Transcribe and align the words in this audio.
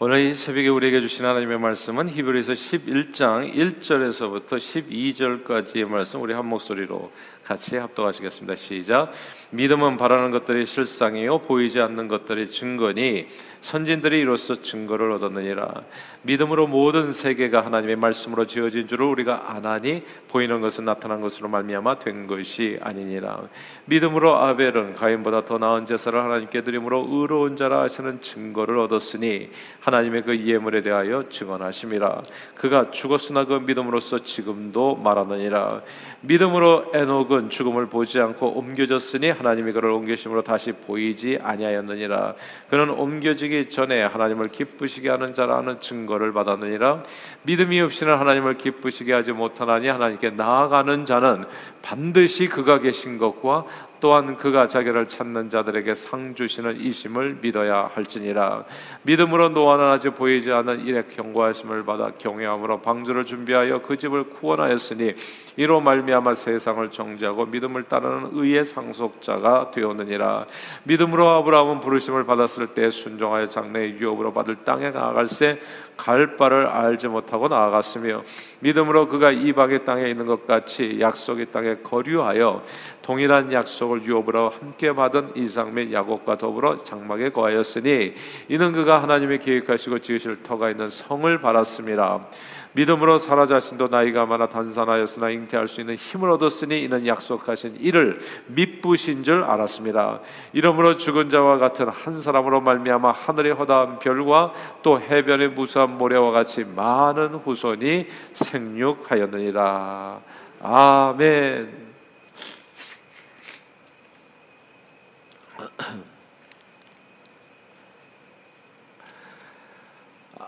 오늘 0.00 0.18
이 0.18 0.34
새벽에 0.34 0.66
우리에게 0.66 1.00
주신 1.00 1.24
하나님의 1.24 1.56
말씀은 1.60 2.08
히브리서 2.08 2.54
11장 2.54 3.54
1절에서부터 3.54 4.56
12절까지의 4.56 5.86
말씀 5.86 6.20
우리 6.20 6.34
한 6.34 6.46
목소리로 6.46 7.12
같이 7.44 7.76
합독하시겠습니다. 7.76 8.56
시작. 8.56 9.12
믿음은 9.50 9.96
바라는 9.96 10.30
것들이 10.32 10.66
실상이요 10.66 11.40
보이지 11.40 11.80
않는 11.80 12.08
것들이 12.08 12.50
증거니 12.50 13.28
선진들이 13.60 14.18
이로써 14.18 14.60
증거를 14.60 15.12
얻었느니라. 15.12 15.82
믿음으로 16.22 16.66
모든 16.66 17.12
세계가 17.12 17.64
하나님의 17.64 17.96
말씀으로 17.96 18.46
지어진 18.46 18.88
줄을 18.88 19.06
우리가 19.06 19.52
아나니 19.52 20.02
보이는 20.28 20.60
것은 20.60 20.86
나타난 20.86 21.20
것으로 21.20 21.48
말미암아 21.48 22.00
된 22.00 22.26
것이 22.26 22.78
아니니라. 22.82 23.42
믿음으로 23.84 24.36
아벨은 24.36 24.94
가인보다 24.94 25.44
더 25.44 25.58
나은 25.58 25.86
제사를 25.86 26.18
하나님께 26.18 26.62
드림으로 26.62 27.06
의로운 27.10 27.56
자라 27.56 27.82
하시는 27.82 28.20
증거를 28.20 28.78
얻었으니 28.78 29.50
하나님의 29.84 30.22
그 30.22 30.46
예물에 30.46 30.82
대하여 30.82 31.28
증언하심이라. 31.28 32.22
그가 32.56 32.90
죽었으나 32.90 33.44
그 33.44 33.52
믿음으로써 33.54 34.24
지금도 34.24 34.96
말하느니라. 34.96 35.82
믿음으로 36.22 36.90
에녹은 36.94 37.50
죽음을 37.50 37.86
보지 37.86 38.18
않고 38.18 38.58
옮겨졌으니 38.58 39.28
하나님이 39.28 39.72
그를 39.72 39.90
옮기심으로 39.90 40.42
다시 40.42 40.72
보이지 40.72 41.38
아니하였느니라. 41.42 42.34
그는 42.70 42.88
옮겨지기 42.88 43.68
전에 43.68 44.02
하나님을 44.02 44.46
기쁘시게 44.46 45.10
하는 45.10 45.34
자라는 45.34 45.80
증거를 45.80 46.32
받았느니라. 46.32 47.02
믿음이 47.42 47.78
없이는 47.82 48.16
하나님을 48.16 48.56
기쁘시게 48.56 49.12
하지 49.12 49.32
못하나니 49.32 49.88
하나님께 49.88 50.30
나아가는 50.30 51.04
자는 51.04 51.44
반드시 51.82 52.48
그가 52.48 52.78
계신 52.78 53.18
것과 53.18 53.66
또한 54.00 54.36
그가 54.36 54.66
자기를 54.68 55.06
찾는 55.06 55.50
자들에게 55.50 55.94
상 55.94 56.34
주시는 56.34 56.80
이심을 56.80 57.38
믿어야 57.40 57.90
할지니라. 57.94 58.64
믿음으로 59.02 59.50
노아는 59.50 59.84
아직 59.84 60.10
보이지 60.10 60.52
않는 60.52 60.86
일에 60.86 61.04
경고하심을 61.14 61.84
받아 61.84 62.10
경외함으로 62.18 62.80
방주를 62.80 63.24
준비하여 63.24 63.82
그 63.82 63.96
집을 63.96 64.30
구원하였으니 64.30 65.14
이로 65.56 65.80
말미암아 65.80 66.34
세상을 66.34 66.90
정죄하고 66.90 67.46
믿음을 67.46 67.84
따르는 67.84 68.30
의의 68.32 68.64
상속자가 68.64 69.70
되었느니라. 69.70 70.46
믿음으로 70.84 71.28
아브라함은 71.28 71.80
부르심을 71.80 72.24
받았을 72.24 72.68
때 72.68 72.90
순종하여 72.90 73.46
장래의 73.46 73.98
유업으로 73.98 74.32
받을 74.32 74.56
땅에 74.64 74.90
나아갈새 74.90 75.60
갈 75.96 76.36
바를 76.36 76.66
알지 76.66 77.08
못하고 77.08 77.48
나아갔으며 77.48 78.22
믿음으로 78.60 79.08
그가 79.08 79.30
이방의 79.30 79.84
땅에 79.84 80.08
있는 80.08 80.26
것 80.26 80.46
같이 80.46 80.98
약속의 81.00 81.46
땅에 81.50 81.76
거류하여 81.76 82.64
동일한 83.02 83.52
약속을 83.52 84.02
유업으로 84.04 84.48
함께 84.48 84.92
받은 84.92 85.32
이상 85.36 85.74
및 85.74 85.92
야곱과 85.92 86.38
더불어 86.38 86.82
장막에 86.82 87.30
거하였으니 87.30 88.14
이는 88.48 88.72
그가 88.72 89.02
하나님의 89.02 89.40
계획하시고 89.40 89.98
지으실 90.00 90.42
터가 90.42 90.70
있는 90.70 90.88
성을 90.88 91.38
바랐습니다. 91.40 92.26
믿음으로 92.74 93.18
사라 93.18 93.46
자신도 93.46 93.88
나이가 93.88 94.26
많아 94.26 94.48
단산하였으나 94.48 95.30
잉태할 95.30 95.68
수 95.68 95.80
있는 95.80 95.94
힘을 95.94 96.30
얻었으니 96.30 96.82
이는 96.82 97.06
약속하신 97.06 97.76
이를 97.80 98.20
믿부신 98.48 99.24
줄 99.24 99.44
알았습니다. 99.44 100.20
이러므로 100.52 100.96
죽은 100.96 101.30
자와 101.30 101.58
같은 101.58 101.88
한 101.88 102.20
사람으로 102.20 102.60
말미암아 102.60 103.12
하늘의 103.12 103.54
허다한 103.54 103.98
별과 104.00 104.52
또 104.82 105.00
해변의 105.00 105.50
무수한 105.50 105.96
모래와 105.96 106.32
같이 106.32 106.64
많은 106.64 107.36
후손이 107.36 108.06
생육하였느니라. 108.32 110.20
아멘. 110.60 111.83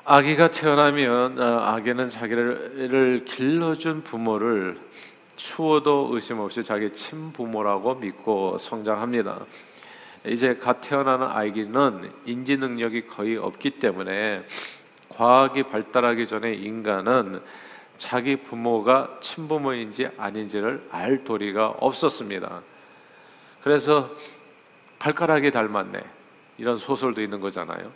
아기가 0.09 0.53
태어나면 0.53 1.41
어, 1.41 1.59
아기는 1.65 2.09
자기를 2.09 3.25
길러준 3.25 4.05
부모를 4.05 4.79
추워도 5.35 6.11
의심 6.13 6.39
없이 6.39 6.63
자기 6.63 6.91
친부모라고 6.91 7.97
믿고 7.97 8.57
성장합니다. 8.57 9.41
이제 10.25 10.55
갓 10.55 10.81
태어나는 10.81 11.27
아기는 11.27 12.13
인지 12.25 12.57
능력이 12.57 13.09
거의 13.09 13.37
없기 13.37 13.81
때문에 13.81 14.45
과학이 15.09 15.65
발달하기 15.65 16.29
전에 16.29 16.55
인간은 16.55 17.41
자기 17.97 18.37
부모가 18.37 19.19
친부모인지 19.21 20.11
아닌지를 20.17 20.87
알 20.93 21.25
도리가 21.25 21.79
없었습니다. 21.81 22.63
그래서 23.61 24.09
발가락이 25.01 25.51
닮았네. 25.51 25.99
이런 26.59 26.77
소설도 26.77 27.21
있는 27.23 27.41
거잖아요. 27.41 27.91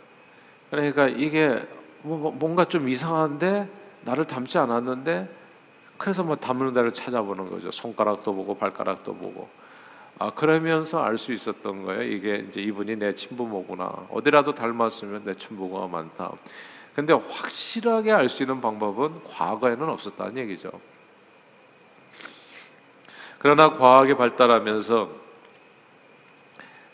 그러니까 0.69 1.07
이게 1.07 1.65
뭔가 2.03 2.65
좀 2.65 2.89
이상한데 2.89 3.69
나를 4.01 4.25
닮지 4.25 4.57
않았는데 4.57 5.29
그래서 5.97 6.23
뭐 6.23 6.35
닮는 6.35 6.73
데를 6.73 6.91
찾아보는 6.91 7.49
거죠. 7.49 7.69
손가락도 7.71 8.33
보고 8.33 8.57
발가락도 8.57 9.15
보고. 9.15 9.49
아 10.17 10.31
그러면서 10.31 11.01
알 11.01 11.17
수 11.17 11.31
있었던 11.33 11.83
거예요. 11.83 12.03
이게 12.03 12.45
이제 12.49 12.61
이분이 12.61 12.95
내 12.97 13.13
친부모구나. 13.13 14.07
어디라도 14.09 14.55
닮았으면 14.55 15.25
내 15.25 15.35
친부모가 15.35 15.87
많다. 15.87 16.31
근데 16.95 17.13
확실하게 17.13 18.11
알 18.11 18.29
수 18.29 18.43
있는 18.43 18.61
방법은 18.61 19.23
과거에는 19.25 19.89
없었다는 19.89 20.37
얘기죠. 20.39 20.71
그러나 23.37 23.77
과학이 23.77 24.15
발달하면서 24.15 25.09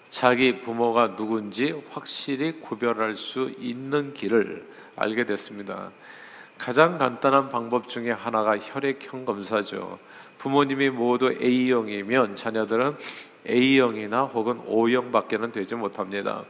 자기 0.10 0.62
부모가 0.62 1.16
누군지 1.16 1.82
확실히 1.90 2.60
구별할 2.62 3.16
수 3.16 3.52
있는 3.58 4.14
길을 4.14 4.66
알게 4.98 5.26
됐습니다. 5.26 5.92
가장 6.58 6.98
간단한 6.98 7.50
방법 7.50 7.88
중에 7.88 8.12
하나가 8.12 8.58
혈액형 8.58 9.26
검사죠. 9.26 10.00
부모님이 10.38 10.90
모두 10.90 11.32
A형이면 11.32 12.36
자녀들은 12.36 12.98
A형이나 13.48 14.24
혹은 14.24 14.60
O형밖에는 14.66 15.52
되지 15.52 15.76
못합니다. 15.76 16.44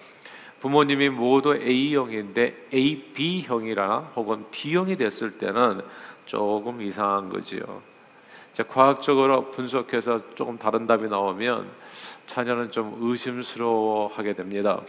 부모님이 0.60 1.10
모두 1.10 1.56
A형인데 1.56 2.68
AB형이나 2.74 4.12
혹은 4.16 4.46
B형이 4.50 4.98
됐을 4.98 5.38
때는 5.38 5.82
조금 6.26 6.82
이상한 6.82 7.30
거지요. 7.30 7.82
과학적으로 8.70 9.52
분석해서 9.52 10.34
조금 10.34 10.58
다른 10.58 10.88
답이 10.88 11.08
나오면 11.08 11.70
자녀는 12.26 12.72
좀 12.72 12.98
의심스러워하게 13.00 14.34
됩니다. 14.34 14.82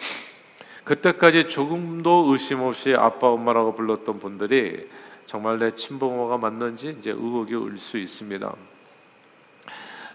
그때까지 0.88 1.48
조금도 1.48 2.28
의심 2.32 2.60
없이 2.60 2.94
아빠 2.96 3.28
엄마라고 3.28 3.74
불렀던 3.74 4.18
분들이 4.18 4.88
정말 5.26 5.58
내 5.58 5.70
친부모가 5.70 6.38
맞는지 6.38 6.96
이제 6.98 7.10
의혹이 7.10 7.54
올 7.54 7.76
수 7.76 7.98
있습니다. 7.98 8.50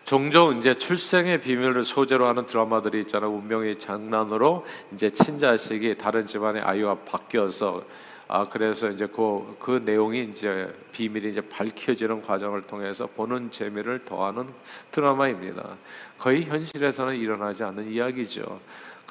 종종 0.04 0.58
이제 0.58 0.74
출생의 0.74 1.42
비밀을 1.42 1.84
소재로 1.84 2.26
하는 2.26 2.48
드라마들이 2.48 3.02
있잖아요. 3.02 3.30
운명의 3.32 3.78
장난으로 3.78 4.66
이제 4.92 5.12
친자식이 5.12 5.96
다른 6.00 6.26
집안의 6.26 6.64
아이와 6.64 6.96
바뀌어서 7.06 7.84
아 8.28 8.50
그래서 8.50 8.90
이제 8.90 9.06
그, 9.06 9.56
그 9.60 9.84
내용이 9.86 10.24
이제 10.32 10.74
비밀이 10.92 11.30
이제 11.30 11.42
밝혀지는 11.42 12.24
과정을 12.24 12.64
통해서 12.64 13.06
보는 13.06 13.52
재미를 13.52 14.04
더하는 14.06 14.48
드라마입니다. 14.90 15.78
거의 16.18 16.46
현실에서는 16.46 17.16
일어나지 17.16 17.64
않는 17.64 17.92
이야기죠. 17.92 18.60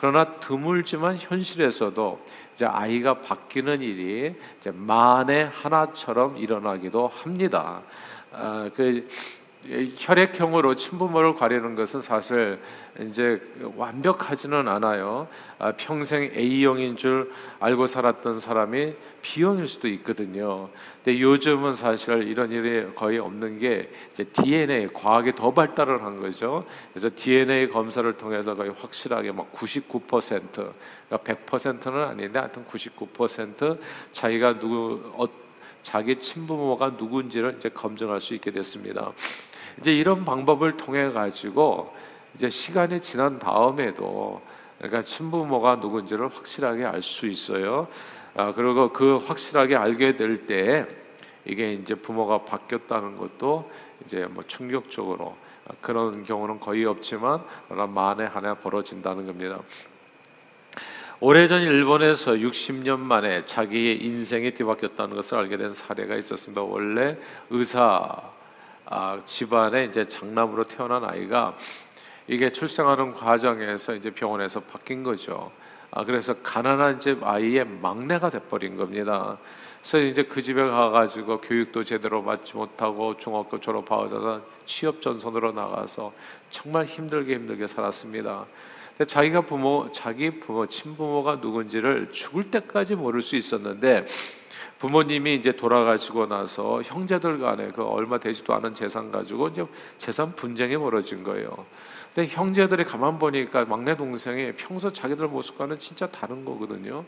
그러나 0.02 0.24
드물지만 0.40 1.16
현실에서도 1.16 2.26
이제 2.56 2.66
아이가 2.66 3.20
바뀌는 3.20 3.82
일이 3.82 4.34
이제 4.58 4.72
만에 4.72 5.44
하나처럼 5.44 6.38
일어나기도 6.38 7.06
합니다. 7.06 7.82
아, 8.32 8.68
그 8.74 9.06
혈액형으로 9.96 10.74
친부모를 10.74 11.36
가리는 11.36 11.74
것은 11.76 12.02
사실 12.02 12.58
이제 13.00 13.40
완벽하지는 13.76 14.66
않아요. 14.66 15.28
아, 15.58 15.72
평생 15.72 16.32
A형인 16.34 16.96
줄 16.96 17.32
알고 17.60 17.86
살았던 17.86 18.40
사람이 18.40 18.94
B형일 19.22 19.68
수도 19.68 19.86
있거든요. 19.88 20.68
근데 21.04 21.20
요즘은 21.20 21.76
사실 21.76 22.26
이런 22.26 22.50
일이 22.50 22.92
거의 22.94 23.18
없는 23.18 23.60
게 23.60 23.88
이제 24.10 24.24
DNA 24.24 24.88
과학이 24.92 25.32
더 25.34 25.52
발달을 25.52 26.02
한 26.02 26.20
거죠. 26.20 26.66
그래서 26.92 27.08
DNA 27.14 27.68
검사를 27.68 28.12
통해서 28.16 28.56
거의 28.56 28.70
확실하게 28.70 29.30
막 29.30 29.52
99% 29.52 30.50
그러니까 30.52 30.72
100%는 31.08 32.02
아닌데 32.02 32.38
하여튼 32.40 32.64
99% 32.66 33.78
자기가 34.10 34.58
누구 34.58 35.12
어, 35.14 35.26
자기 35.82 36.18
친부모가 36.18 36.90
누군지를 36.98 37.56
이제 37.58 37.68
검증할 37.68 38.20
수 38.20 38.34
있게 38.34 38.50
됐습니다. 38.50 39.12
이제 39.80 39.92
이런 39.92 40.24
방법을 40.24 40.76
통해 40.76 41.10
가지고 41.10 41.94
이제 42.34 42.48
시간이 42.48 43.00
지난 43.00 43.38
다음에도 43.38 44.40
그러니까 44.78 45.02
친부모가 45.02 45.76
누군지를 45.76 46.28
확실하게 46.28 46.84
알 46.84 47.02
수 47.02 47.26
있어요. 47.26 47.88
아, 48.34 48.52
그리고 48.54 48.92
그 48.92 49.18
확실하게 49.18 49.76
알게 49.76 50.16
될 50.16 50.46
때 50.46 50.86
이게 51.44 51.72
이제 51.74 51.94
부모가 51.94 52.44
바뀌었다는 52.44 53.16
것도 53.16 53.70
이제 54.04 54.26
뭐 54.30 54.44
충격적으로 54.46 55.36
그런 55.80 56.24
경우는 56.24 56.60
거의 56.60 56.84
없지만 56.84 57.42
만에 57.68 58.24
하나 58.24 58.54
벌어진다는 58.54 59.26
겁니다. 59.26 59.60
오래전 61.20 61.62
일본에서 61.62 62.32
60년 62.32 62.98
만에 62.98 63.44
자기의 63.44 64.04
인생이 64.04 64.52
뒤바뀌었다는 64.54 65.14
것을 65.14 65.38
알게 65.38 65.56
된 65.56 65.72
사례가 65.72 66.16
있었습니다. 66.16 66.62
원래 66.62 67.16
의사 67.50 68.20
아, 68.94 69.18
집안에 69.24 69.86
이제 69.86 70.06
장남으로 70.06 70.64
태어난 70.64 71.02
아이가 71.02 71.56
이게 72.28 72.52
출생하는 72.52 73.14
과정에서 73.14 73.94
이제 73.94 74.10
병원에서 74.10 74.60
바뀐 74.60 75.02
거죠. 75.02 75.50
아, 75.90 76.04
그래서 76.04 76.34
가난한 76.42 77.00
집 77.00 77.24
아이의 77.24 77.64
막내가 77.64 78.28
돼버린 78.28 78.76
겁니다. 78.76 79.38
그래서 79.80 79.98
이제 79.98 80.24
그 80.24 80.42
집에 80.42 80.62
가가지고 80.62 81.40
교육도 81.40 81.84
제대로 81.84 82.22
받지 82.22 82.54
못하고 82.54 83.16
중학교 83.16 83.58
졸업하자마자 83.58 84.44
취업 84.66 85.00
전선으로 85.00 85.52
나가서 85.52 86.12
정말 86.50 86.84
힘들게 86.84 87.34
힘들게 87.34 87.66
살았습니다. 87.66 88.44
근데 88.90 89.06
자기가 89.06 89.40
부모, 89.40 89.90
자기 89.90 90.38
부모, 90.38 90.66
친부모가 90.66 91.36
누군지를 91.36 92.12
죽을 92.12 92.50
때까지 92.50 92.94
모를 92.96 93.22
수 93.22 93.36
있었는데 93.36 94.04
부모님이 94.78 95.34
이제 95.34 95.52
돌아가시고 95.52 96.26
나서 96.26 96.82
형제들 96.82 97.38
간에 97.38 97.70
그 97.72 97.82
얼마 97.84 98.18
되지도 98.18 98.54
않은 98.54 98.74
재산 98.74 99.10
가지고 99.10 99.48
이제 99.48 99.64
재산 99.98 100.34
분쟁이 100.34 100.76
벌어진 100.76 101.22
거예요. 101.22 101.66
근데 102.14 102.28
형제들이 102.32 102.84
가만 102.84 103.18
보니까 103.18 103.64
막내 103.64 103.96
동생이 103.96 104.52
평소 104.52 104.92
자기들 104.92 105.28
모습과는 105.28 105.78
진짜 105.78 106.06
다른 106.06 106.44
거거든요. 106.44 107.04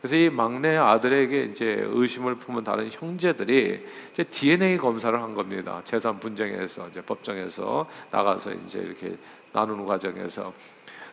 그래서 0.00 0.16
이 0.16 0.30
막내 0.30 0.76
아들에게 0.76 1.44
이제 1.44 1.84
의심을 1.88 2.36
품은 2.36 2.64
다른 2.64 2.88
형제들이 2.90 3.84
이제 4.12 4.24
DNA 4.24 4.76
검사를 4.78 5.20
한 5.20 5.34
겁니다. 5.34 5.80
재산 5.84 6.20
분쟁에서 6.20 6.88
이제 6.88 7.00
법정에서 7.00 7.88
나가서 8.10 8.52
이제 8.52 8.78
이렇게 8.78 9.16
나누는 9.52 9.84
과정에서 9.86 10.52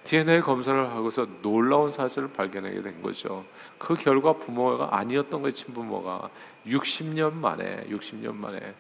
DNA 0.04 0.42
검사를 0.42 0.90
하고서 0.92 1.26
놀라운 1.42 1.90
사실을 1.90 2.32
발견하게 2.34 2.82
된 2.82 3.02
거죠. 3.02 3.46
그 3.78 3.96
결과 3.96 4.34
부모가 4.34 4.90
아니었던 4.98 5.42
거예요, 5.42 5.54
친부모가 5.54 6.30
60년 6.68 7.34
만에 7.34 7.86
60년 7.90 8.36
만에 8.36 8.74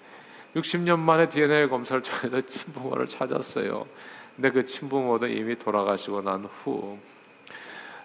60년 0.55 0.99
만에 0.99 1.29
DNA 1.29 1.69
검사를 1.69 2.01
통해서 2.01 2.41
친부모를 2.45 3.07
찾았어요. 3.07 3.87
근데 4.35 4.51
그 4.51 4.65
친부모도 4.65 5.27
이미 5.27 5.57
돌아가시고 5.57 6.21
난 6.21 6.45
후 6.45 6.97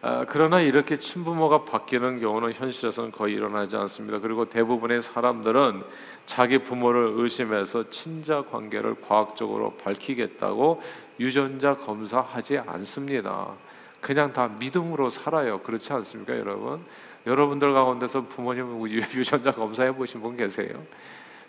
아, 0.00 0.24
그러나 0.28 0.60
이렇게 0.60 0.96
친부모가 0.96 1.64
바뀌는 1.64 2.20
경우는 2.20 2.52
현실에서는 2.52 3.10
거의 3.10 3.34
일어나지 3.34 3.76
않습니다. 3.76 4.20
그리고 4.20 4.44
대부분의 4.44 5.02
사람들은 5.02 5.82
자기 6.24 6.58
부모를 6.58 7.14
의심해서 7.16 7.90
친자 7.90 8.42
관계를 8.42 9.00
과학적으로 9.00 9.74
밝히겠다고 9.78 10.80
유전자 11.18 11.74
검사하지 11.74 12.58
않습니다. 12.58 13.48
그냥 14.00 14.32
다 14.32 14.46
믿음으로 14.46 15.10
살아요. 15.10 15.60
그렇지 15.62 15.92
않습니까, 15.92 16.38
여러분? 16.38 16.84
여러분들 17.26 17.72
가운데서 17.72 18.26
부모님 18.26 18.88
유전자 18.88 19.50
검사해 19.50 19.92
보신 19.96 20.20
분 20.22 20.36
계세요? 20.36 20.80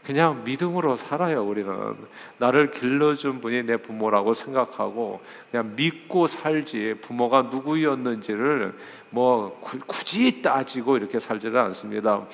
그냥 0.05 0.43
믿음으로 0.43 0.95
살아요, 0.95 1.43
우리는. 1.43 1.95
나를 2.37 2.71
길러준 2.71 3.41
분이 3.41 3.63
내 3.63 3.77
부모라고 3.77 4.33
생각하고 4.33 5.21
그냥 5.51 5.75
믿고 5.75 6.27
살지 6.27 6.95
부모가 7.01 7.43
누구였는지를 7.43 8.73
뭐 9.11 9.59
굳이 9.87 10.41
따지고 10.41 10.97
이렇게 10.97 11.19
살지는 11.19 11.59
않습니다. 11.59 12.25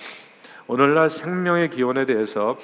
오늘날 0.67 1.09
생명의 1.09 1.69
기원에 1.69 2.05
대해서 2.05 2.57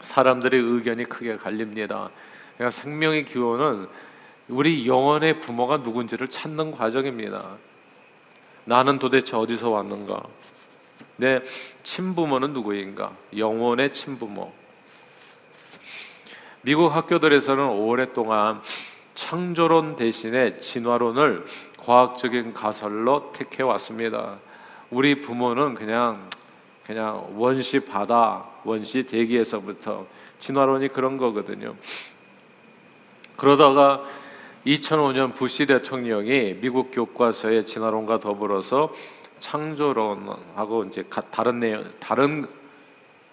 사람들의 0.00 0.60
의견이 0.60 1.04
크게 1.04 1.36
갈립니다. 1.36 2.10
그러니까 2.54 2.70
생명의 2.70 3.24
기원은 3.24 3.88
우리 4.48 4.86
영혼의 4.86 5.40
부모가 5.40 5.78
누군지를 5.78 6.28
찾는 6.28 6.72
과정입니다. 6.72 7.56
나는 8.64 8.98
도대체 8.98 9.36
어디서 9.36 9.70
왔는가? 9.70 10.22
내 11.16 11.42
친부모는 11.82 12.52
누구인가? 12.52 13.12
영혼의 13.36 13.92
친부모. 13.92 14.52
미국 16.62 16.88
학교들에서는 16.88 17.68
오랫동안 17.68 18.60
창조론 19.14 19.96
대신에 19.96 20.58
진화론을 20.58 21.44
과학적인 21.78 22.54
가설로 22.54 23.32
택해 23.34 23.62
왔습니다. 23.62 24.38
우리 24.90 25.20
부모는 25.20 25.74
그냥 25.74 26.28
그냥 26.86 27.32
원시 27.36 27.80
바다, 27.80 28.44
원시 28.64 29.04
대기에서부터 29.04 30.06
진화론이 30.38 30.88
그런 30.88 31.16
거거든요. 31.16 31.76
그러다가 33.36 34.02
2005년 34.66 35.34
부시 35.34 35.66
대통령이 35.66 36.58
미국 36.60 36.90
교과서의 36.92 37.66
진화론과 37.66 38.20
더불어서 38.20 38.92
창조론하고 39.38 40.84
이제 40.84 41.04
다른 41.30 41.60
내용, 41.60 41.84
다른 42.00 42.46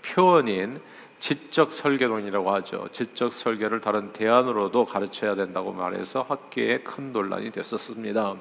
표현인 0.01 0.81
지적 1.19 1.71
설계론이라고 1.71 2.51
하죠. 2.55 2.87
지적 2.91 3.31
설계를 3.31 3.79
다른 3.79 4.11
대안으로도 4.11 4.85
가르쳐야 4.85 5.35
된다고 5.35 5.71
말해서 5.71 6.25
학계에 6.27 6.79
큰 6.79 7.13
논란이 7.13 7.51
됐었습니다. 7.51 8.35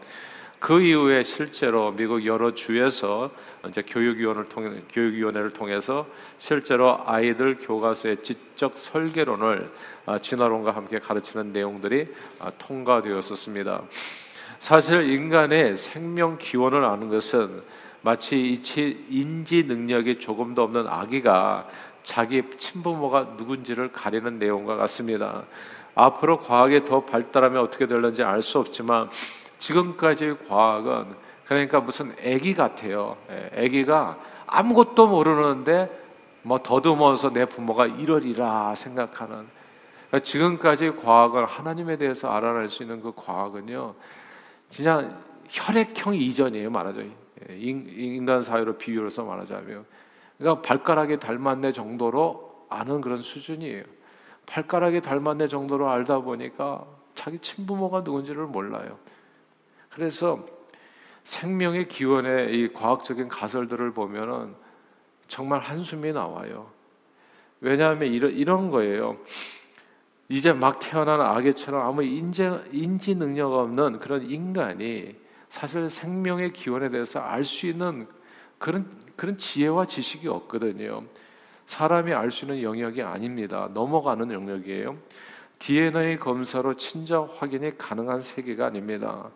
그 0.58 0.82
이후에 0.82 1.22
실제로 1.22 1.90
미국 1.90 2.26
여러 2.26 2.54
주에서 2.54 3.30
이제 3.68 3.82
교육위원을 3.82 4.50
통해 4.50 4.82
교육위원회를 4.90 5.50
통해서 5.50 6.06
실제로 6.38 7.00
아이들 7.06 7.58
교과서의 7.58 8.22
지적 8.22 8.76
설계론을 8.76 9.70
아, 10.04 10.18
진화론과 10.18 10.72
함께 10.72 10.98
가르치는 10.98 11.52
내용들이 11.52 12.08
아, 12.38 12.50
통과되었었습니다. 12.58 13.82
사실 14.60 15.10
인간의 15.10 15.78
생명 15.78 16.36
기원을 16.36 16.84
아는 16.84 17.08
것은 17.08 17.62
마치 18.02 18.60
인지 19.08 19.64
능력이 19.64 20.18
조금 20.18 20.54
도 20.54 20.62
없는 20.64 20.86
아기가 20.86 21.66
자기 22.02 22.42
친부모가 22.58 23.36
누군지를 23.38 23.90
가리는 23.90 24.38
내용과 24.38 24.76
같습니다. 24.76 25.44
앞으로 25.94 26.42
과학이 26.42 26.84
더 26.84 27.06
발달하면 27.06 27.62
어떻게 27.62 27.86
될는지 27.86 28.22
알 28.22 28.42
수 28.42 28.58
없지만 28.58 29.08
지금까지 29.58 30.36
과학은 30.46 31.06
그러니까 31.46 31.80
무슨 31.80 32.14
아기 32.22 32.52
같아요. 32.52 33.16
예, 33.30 33.64
아기가 33.64 34.18
아무것도 34.46 35.06
모르는데 35.06 35.90
뭐 36.42 36.58
더듬어서 36.62 37.32
내 37.32 37.46
부모가 37.46 37.86
이러리라 37.86 38.74
생각하는 38.74 39.46
그러니까 40.08 40.18
지금까지 40.22 40.96
과학은 41.02 41.44
하나님에 41.46 41.96
대해서 41.96 42.30
알아낼 42.30 42.68
수 42.68 42.82
있는 42.82 43.00
그 43.00 43.12
과학은요. 43.16 43.94
진짜 44.70 45.16
혈액형 45.48 46.14
이전이에요 46.14 46.70
말하자면 46.70 47.12
예, 47.48 47.56
인간 47.56 48.42
사회로 48.42 48.78
비유해서 48.78 49.24
말하자면 49.24 49.84
그러니까 50.38 50.62
발가락이 50.62 51.18
닮았네 51.18 51.72
정도로 51.72 52.66
아는 52.70 53.00
그런 53.00 53.20
수준이에요. 53.20 53.84
발가락이 54.46 55.02
닮았네 55.02 55.48
정도로 55.48 55.90
알다 55.90 56.20
보니까 56.20 56.86
자기 57.14 57.38
친부모가 57.40 58.00
누군지를 58.00 58.46
몰라요. 58.46 58.98
그래서 59.90 60.46
생명의 61.24 61.88
기원의 61.88 62.54
이 62.54 62.72
과학적인 62.72 63.28
가설들을 63.28 63.92
보면은 63.92 64.54
정말 65.28 65.60
한숨이 65.60 66.12
나와요. 66.12 66.70
왜냐하면 67.60 68.12
이런, 68.12 68.30
이런 68.32 68.70
거예요. 68.70 69.18
이제 70.30 70.52
막 70.52 70.78
태어난 70.78 71.20
아기처럼 71.20 71.84
아무 71.84 72.04
인지, 72.04 72.48
인지 72.70 73.16
능력 73.16 73.52
없는 73.52 73.98
그런 73.98 74.22
인간이 74.22 75.16
사실 75.48 75.90
생명의 75.90 76.52
기원에 76.52 76.88
대해서 76.88 77.18
알 77.18 77.44
수 77.44 77.66
있는 77.66 78.06
그런 78.56 78.86
그런 79.16 79.36
지혜와 79.36 79.86
지식이 79.86 80.28
없거든요. 80.28 81.02
사람이 81.66 82.12
알 82.12 82.30
수 82.30 82.44
있는 82.44 82.62
영역이 82.62 83.02
아닙니다. 83.02 83.68
넘어가는 83.74 84.30
영역이에요. 84.30 84.96
DNA 85.58 86.18
검사로 86.20 86.74
친자 86.74 87.22
확인이 87.22 87.76
가능한 87.76 88.20
세계가 88.20 88.66
아닙니다. 88.66 89.30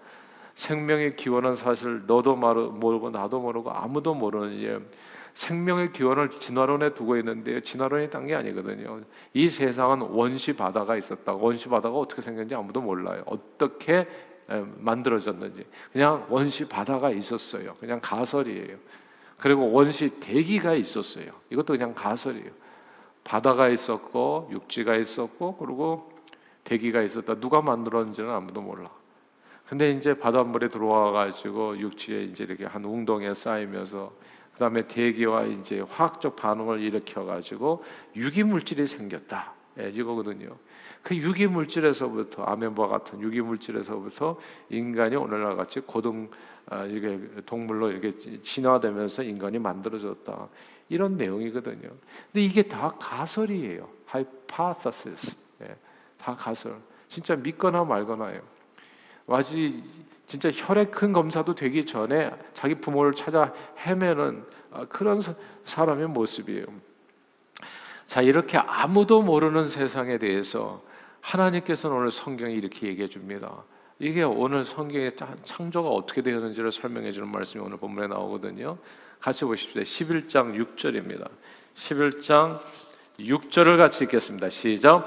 생명의 0.54 1.16
기원은 1.16 1.56
사실 1.56 2.06
너도 2.06 2.36
모르고 2.36 3.10
나도 3.10 3.40
모르고 3.40 3.72
아무도 3.72 4.14
모르는 4.14 4.52
일. 4.52 4.86
생명의 5.34 5.92
기원을 5.92 6.30
진화론에 6.30 6.94
두고 6.94 7.16
있는데 7.18 7.60
진화론이 7.60 8.08
딴 8.08 8.26
게 8.26 8.34
아니거든요. 8.34 9.02
이 9.34 9.50
세상은 9.50 10.00
원시 10.00 10.54
바다가 10.54 10.96
있었다. 10.96 11.34
원시 11.34 11.68
바다가 11.68 11.98
어떻게 11.98 12.22
생겼는지 12.22 12.54
아무도 12.54 12.80
몰라요. 12.80 13.22
어떻게 13.26 14.08
만들어졌는지 14.46 15.66
그냥 15.92 16.24
원시 16.30 16.66
바다가 16.66 17.10
있었어요. 17.10 17.74
그냥 17.80 17.98
가설이에요. 18.00 18.76
그리고 19.38 19.72
원시 19.72 20.08
대기가 20.20 20.74
있었어요. 20.74 21.32
이것도 21.50 21.74
그냥 21.74 21.94
가설이에요. 21.94 22.50
바다가 23.24 23.68
있었고 23.68 24.48
육지가 24.52 24.96
있었고 24.96 25.56
그리고 25.56 26.12
대기가 26.62 27.02
있었다. 27.02 27.34
누가 27.34 27.60
만들었는지는 27.60 28.30
아무도 28.30 28.62
몰라. 28.62 28.88
근데 29.66 29.90
이제 29.90 30.14
바닷물에 30.14 30.68
들어와 30.68 31.10
가지고 31.10 31.76
육지에 31.78 32.22
이제 32.24 32.44
이렇게 32.44 32.66
한 32.66 32.84
웅덩이에 32.84 33.34
쌓이면서 33.34 34.12
그다음에 34.54 34.86
대기와 34.86 35.44
이제 35.44 35.80
화학적 35.80 36.36
반응을 36.36 36.80
일으켜 36.80 37.24
가지고 37.24 37.84
유기 38.16 38.42
물질이 38.42 38.86
생겼다. 38.86 39.52
예, 39.80 39.90
이거거든요. 39.90 40.56
그 41.02 41.16
유기 41.16 41.46
물질에서부터 41.46 42.44
아멘과 42.44 42.86
같은 42.86 43.20
유기 43.20 43.40
물질에서부터 43.40 44.38
인간이 44.70 45.16
오늘날 45.16 45.56
같이 45.56 45.80
고등 45.80 46.30
아, 46.66 46.84
이게 46.84 47.20
동물로 47.44 47.90
이렇게 47.90 48.40
진화되면서 48.40 49.22
인간이 49.22 49.58
만들어졌다 49.58 50.48
이런 50.88 51.16
내용이거든요. 51.16 51.90
근데 52.32 52.40
이게 52.40 52.62
다 52.62 52.94
가설이에요. 52.98 53.88
hypothesis. 54.08 55.36
예, 55.62 55.76
다 56.16 56.34
가설. 56.34 56.76
진짜 57.08 57.36
믿거나 57.36 57.84
말거나예요. 57.84 58.40
마치 59.26 59.82
진짜 60.26 60.50
혈액 60.52 60.90
큰 60.90 61.12
검사도 61.12 61.54
되기 61.54 61.84
전에 61.86 62.30
자기 62.52 62.74
부모를 62.76 63.14
찾아 63.14 63.52
헤매는 63.86 64.44
아, 64.72 64.86
그런 64.86 65.20
사람의 65.64 66.08
모습이에요. 66.08 66.66
자, 68.06 68.22
이렇게 68.22 68.58
아무도 68.58 69.22
모르는 69.22 69.66
세상에 69.68 70.18
대해서 70.18 70.82
하나님께서는 71.20 71.96
오늘 71.96 72.10
성경에 72.10 72.52
이렇게 72.52 72.88
얘기해 72.88 73.08
줍니다. 73.08 73.64
이게 73.98 74.22
오늘 74.22 74.64
성경의 74.64 75.12
창조가 75.44 75.88
어떻게 75.88 76.20
되었는지를 76.22 76.72
설명해 76.72 77.12
주는 77.12 77.28
말씀이 77.28 77.62
오늘 77.64 77.76
본문에 77.76 78.08
나오거든요. 78.08 78.78
같이 79.20 79.44
보십시오. 79.44 79.80
11장 79.82 80.54
6절입니다. 80.76 81.30
11장 81.74 82.60
6절을 83.18 83.78
같이 83.78 84.04
읽겠습니다. 84.04 84.48
시작. 84.50 85.04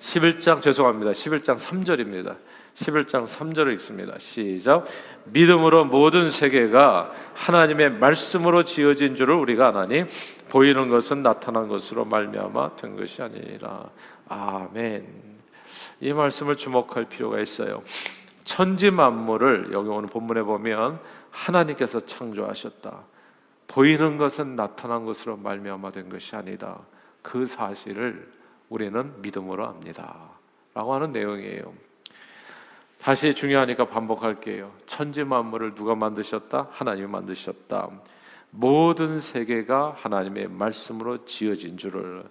11장 0.00 0.62
죄송합니다. 0.62 1.12
11장 1.12 1.58
3절입니다. 1.58 2.36
11장 2.78 3.24
3절을 3.24 3.72
읽습니다. 3.74 4.18
시작. 4.18 4.86
믿음으로 5.24 5.84
모든 5.84 6.30
세계가 6.30 7.12
하나님의 7.34 7.92
말씀으로 7.92 8.62
지어진 8.62 9.16
줄을 9.16 9.34
우리가 9.34 9.68
아나니 9.68 10.04
보이는 10.48 10.88
것은 10.88 11.22
나타난 11.22 11.68
것으로 11.68 12.04
말미암아 12.04 12.76
된 12.76 12.96
것이 12.96 13.20
아니라 13.20 13.90
아멘. 14.28 15.06
이 16.00 16.12
말씀을 16.12 16.56
주목할 16.56 17.06
필요가 17.06 17.40
있어요. 17.40 17.82
천지 18.44 18.90
만물을 18.90 19.70
여기 19.72 19.88
오늘 19.88 20.08
본문에 20.08 20.42
보면 20.42 21.00
하나님께서 21.30 22.00
창조하셨다. 22.06 23.02
보이는 23.66 24.16
것은 24.16 24.56
나타난 24.56 25.04
것으로 25.04 25.36
말미암아 25.36 25.90
된 25.90 26.08
것이 26.08 26.34
아니다. 26.36 26.78
그 27.22 27.44
사실을 27.44 28.30
우리는 28.68 29.20
믿음으로 29.20 29.66
압니다. 29.66 30.30
라고 30.74 30.94
하는 30.94 31.12
내용이에요. 31.12 31.87
다시 33.00 33.32
중요하니까 33.32 33.86
반복할게요. 33.86 34.72
천지 34.86 35.24
만물을 35.24 35.74
누가 35.74 35.94
만드셨다? 35.94 36.68
하나님이 36.70 37.06
만드셨다. 37.06 37.90
모든 38.50 39.20
세계가 39.20 39.94
하나님의 39.96 40.48
말씀으로 40.48 41.24
지어진 41.24 41.76
줄을 41.76 42.24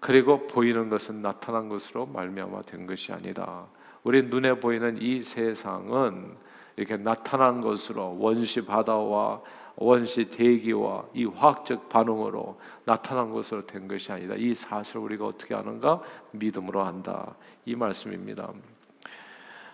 그리고 0.00 0.46
보이는 0.46 0.88
것은 0.88 1.22
나타난 1.22 1.68
것으로 1.68 2.06
말미암아 2.06 2.62
된 2.62 2.86
것이 2.86 3.12
아니다. 3.12 3.66
우리 4.02 4.22
눈에 4.22 4.58
보이는 4.58 5.00
이 5.00 5.22
세상은 5.22 6.36
이렇게 6.76 6.96
나타난 6.96 7.60
것으로 7.60 8.16
원시 8.18 8.64
바다와 8.64 9.42
원시 9.76 10.24
대기와 10.24 11.04
이 11.14 11.24
화학적 11.24 11.88
반응으로 11.88 12.58
나타난 12.84 13.30
것으로 13.30 13.66
된 13.66 13.86
것이 13.86 14.10
아니다. 14.10 14.34
이 14.36 14.54
사실을 14.54 15.02
우리가 15.02 15.26
어떻게 15.26 15.54
아는가? 15.54 16.00
믿음으로 16.32 16.82
안다. 16.82 17.34
이 17.64 17.74
말씀입니다. 17.76 18.52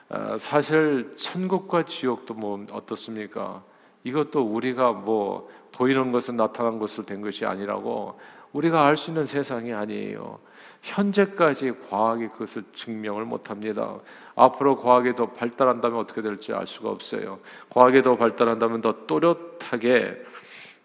어, 0.09 0.37
사실 0.39 1.15
천국과 1.17 1.85
지옥도 1.85 2.35
뭐 2.35 2.65
어떻습니까? 2.73 3.63
이것도 4.05 4.43
우리가 4.43 4.93
뭐 4.93 5.49
보이는 5.73 6.13
것은 6.13 6.37
나타난 6.37 6.79
것으로 6.79 7.05
된 7.05 7.23
것이 7.23 7.45
아니라고 7.45 8.19
우리가 8.53 8.87
알 8.87 8.97
수 8.97 9.11
있는 9.11 9.25
세상이 9.25 9.73
아니에요. 9.73 10.39
현재까지 10.83 11.73
과학이 11.89 12.29
그것을 12.29 12.63
증명을 12.75 13.25
못합니다. 13.25 13.97
앞으로 14.37 14.77
과학이 14.81 15.15
더 15.15 15.31
발달한다면 15.31 15.99
어떻게 15.99 16.21
될지 16.21 16.53
알 16.53 16.67
수가 16.67 16.91
없어요. 16.91 17.41
과학이 17.71 18.03
더 18.03 18.17
발달한다면 18.17 18.83
더 18.83 19.07
또렷하게 19.07 20.23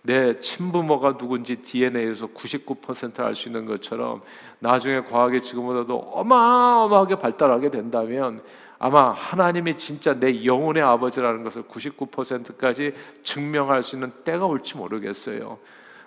내 0.02 0.40
친부모가 0.40 1.18
누군지 1.18 1.58
DNA에서 1.58 2.28
99%알 2.28 3.36
수 3.36 3.50
있는 3.50 3.66
것처럼 3.66 4.22
나중에 4.60 5.02
과학이 5.02 5.44
지금보다도 5.44 5.98
어마어마하게 5.98 7.16
발달하게 7.16 7.70
된다면 7.70 8.42
아마 8.80 9.12
하나님이 9.12 9.78
진짜 9.78 10.18
내 10.18 10.46
영혼의 10.46 10.82
아버지라는 10.82 11.44
것을 11.44 11.64
99%까지 11.64 12.94
증명할 13.24 13.84
수 13.84 13.98
있는 13.98 14.12
때가 14.24 14.46
올지 14.46 14.78
모르겠어요. 14.78 15.60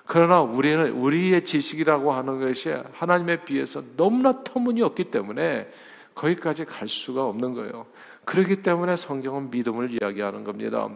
그러나 0.07 0.41
우리는 0.41 0.91
우리의 0.91 1.45
지식이라고 1.45 2.13
하는 2.13 2.41
것이 2.41 2.75
하나님에 2.93 3.45
비해서 3.45 3.83
너무나 3.97 4.43
터무니없기 4.43 5.05
때문에 5.05 5.71
거기까지 6.15 6.65
갈 6.65 6.89
수가 6.89 7.25
없는 7.27 7.55
거예요. 7.55 7.87
그렇기 8.25 8.63
때문에 8.63 8.97
성경은 8.97 9.51
믿음을 9.51 9.91
이야기하는 9.93 10.45
겁니다. 10.45 10.89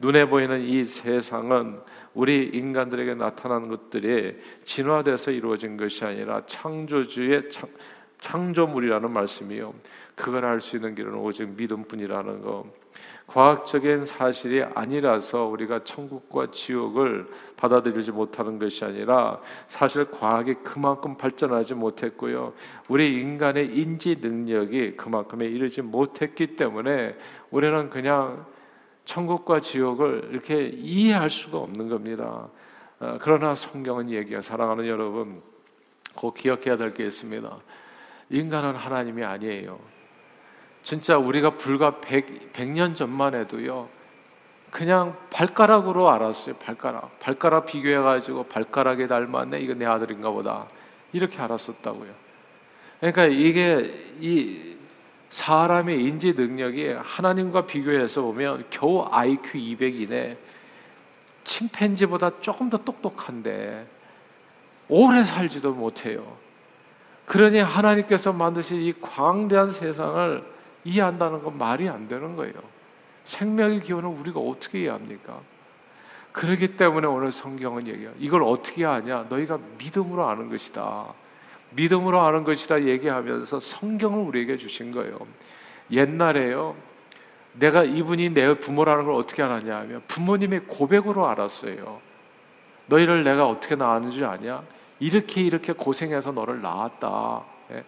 눈에 0.00 0.26
보이는 0.26 0.60
이 0.60 0.84
세상은 0.84 1.80
우리 2.14 2.50
인간들에게 2.52 3.14
나타나는 3.14 3.68
것들이 3.68 4.36
진화돼서 4.64 5.32
이루어진 5.32 5.76
것이 5.76 6.04
아니라 6.04 6.42
창조주의 6.46 7.50
창, 7.50 7.68
창조물이라는 8.20 9.10
말씀이요. 9.10 9.74
그걸 10.14 10.44
알 10.44 10.60
수 10.60 10.76
있는 10.76 10.94
길은 10.94 11.14
오직 11.14 11.48
믿음뿐이라는 11.56 12.42
거. 12.42 12.66
과학적인 13.28 14.04
사실이 14.04 14.62
아니라서 14.74 15.44
우리가 15.44 15.84
천국과 15.84 16.50
지옥을 16.50 17.28
받아들이지 17.58 18.10
못하는 18.10 18.58
것이 18.58 18.86
아니라 18.86 19.38
사실 19.68 20.10
과학이 20.10 20.54
그만큼 20.64 21.16
발전하지 21.16 21.74
못했고요. 21.74 22.54
우리 22.88 23.20
인간의 23.20 23.76
인지 23.76 24.16
능력이 24.20 24.96
그만큼에 24.96 25.46
이르지 25.46 25.82
못했기 25.82 26.56
때문에 26.56 27.16
우리는 27.50 27.90
그냥 27.90 28.46
천국과 29.04 29.60
지옥을 29.60 30.30
이렇게 30.32 30.66
이해할 30.66 31.28
수가 31.28 31.58
없는 31.58 31.88
겁니다. 31.88 32.48
어, 32.98 33.18
그러나 33.20 33.54
성경은 33.54 34.10
얘기가 34.10 34.40
사랑하는 34.40 34.86
여러분, 34.86 35.42
꼭 36.14 36.34
기억해야 36.34 36.76
될 36.78 36.94
게 36.94 37.04
있습니다. 37.04 37.58
인간은 38.30 38.74
하나님이 38.74 39.24
아니에요. 39.24 39.78
진짜 40.82 41.18
우리가 41.18 41.50
불과 41.50 42.00
100, 42.00 42.52
100년 42.52 42.94
전만 42.94 43.34
해도요. 43.34 43.88
그냥 44.70 45.16
발가락으로 45.30 46.10
알았어요. 46.10 46.56
발가락. 46.56 47.18
발가락 47.20 47.66
비교해 47.66 47.96
가지고 47.96 48.44
발가락에 48.44 49.06
닮았네. 49.06 49.60
이거 49.60 49.74
내 49.74 49.86
아들인가 49.86 50.30
보다. 50.30 50.66
이렇게 51.12 51.40
알았었다고요. 51.40 52.12
그러니까 53.00 53.26
이게 53.26 53.94
이 54.20 54.76
사람의 55.30 56.02
인지 56.04 56.32
능력이 56.32 56.88
하나님과 57.02 57.66
비교해서 57.66 58.22
보면 58.22 58.66
겨우 58.70 59.06
IQ 59.10 59.58
200이네. 59.58 60.36
침팬지보다 61.44 62.40
조금 62.40 62.68
더 62.68 62.78
똑똑한데 62.78 63.86
오래 64.88 65.24
살지도 65.24 65.72
못해요. 65.72 66.36
그러니 67.28 67.58
하나님께서 67.58 68.32
만드신 68.32 68.80
이 68.80 68.94
광대한 69.00 69.70
세상을 69.70 70.42
이해한다는 70.84 71.42
건 71.42 71.58
말이 71.58 71.88
안 71.88 72.08
되는 72.08 72.34
거예요. 72.36 72.54
생명의 73.24 73.82
기원을 73.82 74.08
우리가 74.08 74.40
어떻게 74.40 74.80
이해합니까? 74.80 75.38
그렇기 76.32 76.76
때문에 76.76 77.06
오늘 77.06 77.30
성경은 77.30 77.86
얘기해요. 77.86 78.12
이걸 78.18 78.42
어떻게 78.42 78.86
아냐? 78.86 79.26
너희가 79.28 79.58
믿음으로 79.76 80.26
아는 80.26 80.48
것이다. 80.48 81.12
믿음으로 81.70 82.18
아는 82.20 82.44
것이라 82.44 82.84
얘기하면서 82.84 83.60
성경을 83.60 84.20
우리에게 84.20 84.56
주신 84.56 84.90
거예요. 84.92 85.18
옛날에요. 85.90 86.76
내가 87.52 87.84
이분이 87.84 88.30
내 88.30 88.58
부모라는 88.58 89.04
걸 89.04 89.14
어떻게 89.14 89.42
알았냐 89.42 89.76
하면 89.80 90.02
부모님의 90.08 90.60
고백으로 90.66 91.26
알았어요. 91.26 92.00
너희를 92.86 93.24
내가 93.24 93.46
어떻게 93.46 93.74
낳았는지 93.74 94.24
아냐? 94.24 94.62
이렇게 95.00 95.42
이렇게 95.42 95.72
고생해서 95.72 96.32
너를 96.32 96.60
낳았다. 96.60 97.42
예? 97.72 97.84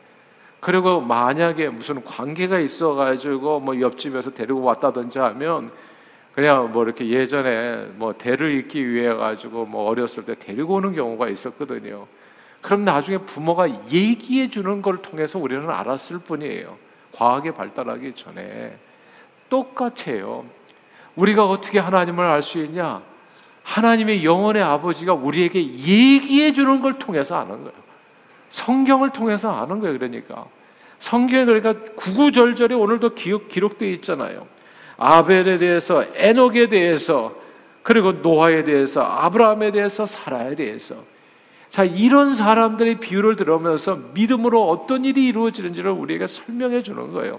그리고 0.60 1.00
만약에 1.00 1.68
무슨 1.70 2.04
관계가 2.04 2.58
있어가지고 2.58 3.60
뭐 3.60 3.80
옆집에서 3.80 4.32
데리고 4.32 4.62
왔다든지 4.62 5.18
하면 5.18 5.72
그냥 6.34 6.72
뭐 6.72 6.84
이렇게 6.84 7.08
예전에 7.08 7.86
뭐 7.94 8.12
대를 8.12 8.54
잇기 8.58 8.88
위해 8.88 9.12
가지고 9.12 9.66
뭐 9.66 9.88
어렸을 9.88 10.24
때 10.24 10.34
데리고 10.38 10.74
오는 10.74 10.94
경우가 10.94 11.28
있었거든요. 11.28 12.06
그럼 12.60 12.84
나중에 12.84 13.18
부모가 13.18 13.68
얘기해 13.90 14.50
주는 14.50 14.82
걸 14.82 14.98
통해서 14.98 15.38
우리는 15.38 15.68
알았을 15.68 16.18
뿐이에요. 16.20 16.76
과학이 17.12 17.52
발달하기 17.52 18.14
전에 18.14 18.78
똑같아요. 19.48 20.44
우리가 21.16 21.46
어떻게 21.46 21.78
하나님을 21.78 22.24
알 22.24 22.42
수 22.42 22.58
있냐? 22.58 23.02
하나님의 23.70 24.24
영원의 24.24 24.62
아버지가 24.62 25.12
우리에게 25.14 25.60
얘기해 25.60 26.52
주는 26.52 26.80
걸 26.80 26.98
통해서 26.98 27.36
아는 27.36 27.58
거예요. 27.58 27.72
성경을 28.48 29.10
통해서 29.10 29.54
아는 29.54 29.78
거예요. 29.78 29.96
그러니까 29.96 30.46
성경에 30.98 31.44
그러니까 31.44 31.74
구구절절히 31.94 32.74
오늘도 32.74 33.14
기록 33.14 33.48
기록되어 33.48 33.88
있잖아요. 33.90 34.48
아벨에 34.96 35.56
대해서, 35.56 36.04
에녹에 36.14 36.66
대해서, 36.68 37.32
그리고 37.82 38.10
노아에 38.12 38.64
대해서, 38.64 39.02
아브라함에 39.02 39.70
대해서, 39.70 40.04
사라에 40.04 40.56
대해서 40.56 40.96
자, 41.68 41.84
이런 41.84 42.34
사람들의 42.34 42.96
비유를 42.96 43.36
들으면서 43.36 43.96
믿음으로 44.12 44.68
어떤 44.68 45.04
일이 45.04 45.28
이루어지는지를 45.28 45.92
우리에게 45.92 46.26
설명해 46.26 46.82
주는 46.82 47.12
거예요. 47.12 47.38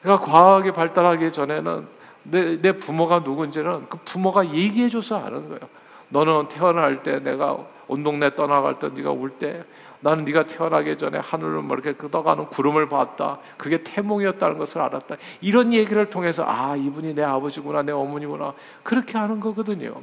그러니까 0.00 0.24
과학이 0.24 0.70
발달하기 0.70 1.32
전에는 1.32 1.95
내, 2.30 2.60
내 2.60 2.72
부모가 2.72 3.20
누군지는 3.20 3.86
그 3.88 3.98
부모가 4.04 4.46
얘기해 4.52 4.88
줘서 4.88 5.16
아는 5.16 5.48
거예요. 5.48 5.60
너는 6.08 6.48
태어날 6.48 7.02
때 7.02 7.18
내가 7.20 7.56
온 7.88 8.02
동네 8.02 8.34
떠나갈 8.34 8.78
때 8.78 8.88
네가 8.88 9.10
울 9.10 9.38
때 9.38 9.64
나는 10.00 10.24
네가 10.24 10.46
태어나기 10.46 10.96
전에 10.98 11.18
하늘을 11.18 11.62
뭐 11.62 11.74
이렇게 11.74 11.92
끄덕가는 11.94 12.46
구름을 12.48 12.88
봤다. 12.88 13.38
그게 13.56 13.82
태몽이었다는 13.82 14.58
것을 14.58 14.80
알았다. 14.80 15.16
이런 15.40 15.72
얘기를 15.72 16.08
통해서 16.10 16.44
아 16.46 16.76
이분이 16.76 17.14
내 17.14 17.22
아버지구나 17.22 17.82
내 17.82 17.92
어머니구나 17.92 18.52
그렇게 18.82 19.16
하는 19.18 19.40
거거든요. 19.40 19.94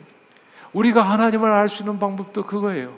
우리가 0.74 1.04
하나님을 1.04 1.50
알 1.52 1.70
수 1.70 1.84
있는 1.84 2.00
방법도 2.00 2.44
그거예요. 2.46 2.92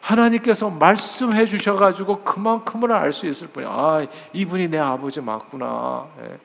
하나님께서 0.00 0.70
말씀해 0.70 1.44
주셔가지고 1.46 2.22
그만큼을 2.22 2.92
알 2.92 3.12
수 3.12 3.26
있을 3.26 3.48
뿐이야. 3.48 3.68
아, 3.68 4.06
이분이 4.32 4.68
내 4.68 4.78
아버지 4.78 5.20
맞구나. 5.20 6.06
예. 6.22 6.38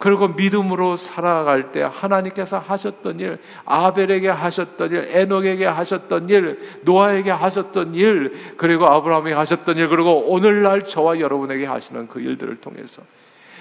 그리고 0.00 0.28
믿음으로 0.28 0.96
살아갈 0.96 1.72
때 1.72 1.82
하나님께서 1.82 2.58
하셨던 2.58 3.20
일, 3.20 3.38
아벨에게 3.66 4.30
하셨던 4.30 4.92
일, 4.92 5.08
에녹에게 5.10 5.66
하셨던 5.66 6.30
일, 6.30 6.58
노아에게 6.84 7.30
하셨던 7.30 7.94
일, 7.94 8.32
그리고 8.56 8.86
아브라함에게 8.86 9.36
하셨던 9.36 9.76
일, 9.76 9.90
그리고 9.90 10.32
오늘날 10.32 10.86
저와 10.86 11.20
여러분에게 11.20 11.66
하시는 11.66 12.08
그 12.08 12.18
일들을 12.18 12.62
통해서. 12.62 13.02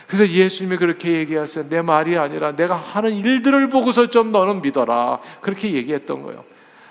그래서 0.08 0.30
예수님이 0.30 0.78
그렇게 0.78 1.12
얘기하세요. 1.12 1.68
내 1.68 1.82
말이 1.82 2.18
아니라 2.18 2.56
내가 2.56 2.78
하는 2.78 3.16
일들을 3.16 3.68
보고서 3.68 4.08
좀 4.08 4.32
너는 4.32 4.62
믿어라. 4.62 5.20
그렇게 5.42 5.74
얘기했던 5.74 6.24
거예요. 6.24 6.46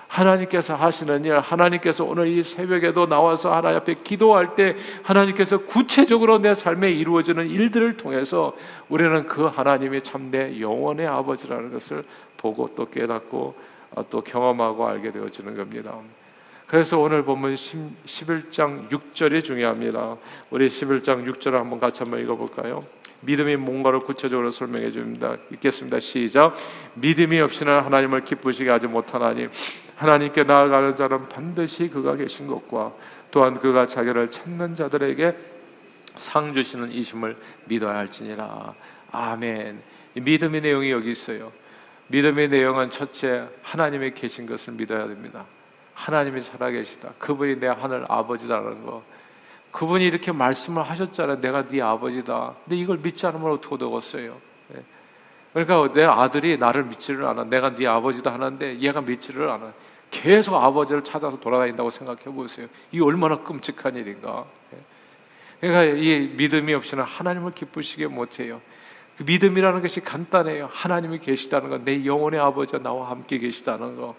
하나님께서 0.08 0.74
하시는 0.74 1.24
일, 1.24 1.38
하나님께서 1.38 2.04
오늘 2.04 2.28
이 2.28 2.42
새벽에도 2.42 3.06
나와서 3.06 3.54
하나님 3.54 3.78
앞에 3.78 3.94
기도할 4.02 4.54
때 4.54 4.74
하나님께서 5.02 5.58
구체적으로 5.58 6.38
내 6.38 6.54
삶에 6.54 6.90
이루어지는 6.90 7.48
일들을 7.48 7.96
통해서 7.96 8.56
우리는 8.88 9.26
그 9.26 9.44
하나님이 9.44 10.02
참 10.02 10.28
내 10.30 10.60
영원의 10.60 11.06
아버지라는 11.06 11.72
것을 11.72 12.04
보고 12.36 12.74
또 12.74 12.88
깨닫고 12.90 13.54
어, 13.94 14.08
또 14.10 14.20
경험하고 14.20 14.86
알게 14.86 15.12
되어지는 15.12 15.56
겁니다. 15.56 15.94
그래서 16.66 16.98
오늘 16.98 17.22
본문 17.24 17.54
11장 17.54 18.90
6절이 18.90 19.42
중요합니다. 19.42 20.16
우리 20.50 20.68
11장 20.68 21.26
6절을 21.26 21.52
한번 21.52 21.78
같이 21.78 22.02
한번 22.02 22.20
읽어볼까요? 22.20 22.84
믿음이 23.20 23.56
뭔가를 23.56 24.00
구체적으로 24.00 24.50
설명해 24.50 24.90
줍니다. 24.90 25.36
읽겠습니다. 25.50 25.98
시작. 25.98 26.54
믿음이 26.94 27.40
없이는 27.40 27.80
하나님을 27.80 28.24
기쁘시게 28.24 28.68
하지 28.70 28.86
못하나니 28.86 29.48
하나님께 29.98 30.44
나아가는 30.44 30.94
자는 30.94 31.28
반드시 31.28 31.88
그가 31.88 32.14
계신 32.14 32.46
것과 32.46 32.92
또한 33.32 33.54
그가 33.58 33.86
자기를 33.86 34.30
찾는 34.30 34.76
자들에게 34.76 35.36
상 36.14 36.54
주시는 36.54 36.92
이심을 36.92 37.36
믿어야 37.66 37.96
할지니라. 37.96 38.74
아멘. 39.10 39.82
믿음의 40.14 40.60
내용이 40.60 40.92
여기 40.92 41.10
있어요. 41.10 41.52
믿음의 42.08 42.48
내용은 42.48 42.90
첫째 42.90 43.48
하나님이 43.62 44.12
계신 44.12 44.46
것을 44.46 44.74
믿어야 44.74 45.08
됩니다. 45.08 45.44
하나님이 45.94 46.42
살아계시다. 46.42 47.14
그분이 47.18 47.58
내 47.58 47.66
하늘 47.66 48.06
아버지다라는 48.08 48.86
거. 48.86 49.02
그분이 49.72 50.04
이렇게 50.06 50.30
말씀을 50.30 50.84
하셨잖아요. 50.84 51.40
내가 51.40 51.66
네 51.66 51.82
아버지다. 51.82 52.54
근데 52.64 52.76
이걸 52.76 52.98
믿지 52.98 53.26
않으면 53.26 53.50
어떻게 53.50 53.76
되겠어요? 53.76 54.40
예. 55.58 55.64
그러니까 55.64 55.92
내 55.92 56.04
아들이 56.04 56.56
나를 56.56 56.84
믿지를 56.84 57.24
않아. 57.26 57.44
내가 57.44 57.74
네 57.74 57.86
아버지다 57.86 58.32
하는데 58.32 58.78
얘가 58.80 59.00
믿지를 59.00 59.48
않아. 59.50 59.72
계속 60.10 60.54
아버지를 60.54 61.04
찾아서 61.04 61.38
돌아다닌다고 61.38 61.90
생각해 61.90 62.24
보세요. 62.24 62.66
이 62.92 63.00
얼마나 63.00 63.38
끔찍한 63.38 63.96
일인가. 63.96 64.46
예. 64.74 64.78
그러니까 65.60 65.98
이 66.00 66.32
믿음이 66.36 66.72
없이는 66.74 67.04
하나님을 67.04 67.52
기쁘시게 67.52 68.06
못해요. 68.06 68.60
그 69.16 69.24
믿음이라는 69.24 69.82
것이 69.82 70.00
간단해요. 70.00 70.68
하나님이 70.70 71.18
계시다는 71.18 71.70
것, 71.70 71.82
내 71.82 72.04
영혼의 72.06 72.38
아버지가 72.38 72.78
나와 72.78 73.10
함께 73.10 73.38
계시다는 73.38 73.96
것, 73.96 74.14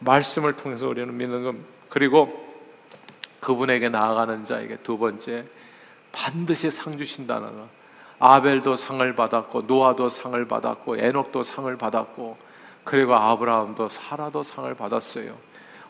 말씀을 0.00 0.56
통해서 0.56 0.88
우리는 0.88 1.16
믿는 1.16 1.44
것. 1.44 1.54
그리고 1.88 2.48
그분에게 3.38 3.88
나아가는 3.88 4.44
자에게 4.44 4.78
두 4.78 4.98
번째 4.98 5.44
반드시 6.10 6.70
상 6.70 6.98
주신다는 6.98 7.54
것. 7.54 7.79
아벨도 8.20 8.76
상을 8.76 9.14
받았고 9.16 9.62
노아도 9.62 10.10
상을 10.10 10.46
받았고 10.46 10.98
에녹도 10.98 11.42
상을 11.42 11.74
받았고 11.76 12.36
그리고 12.84 13.14
아브라함도 13.14 13.88
사라도 13.88 14.42
상을 14.42 14.72
받았어요. 14.74 15.34